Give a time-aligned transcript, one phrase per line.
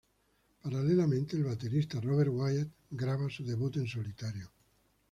[0.63, 4.51] Paralelamente el baterista Robert Wyatt graba su debut en solitario.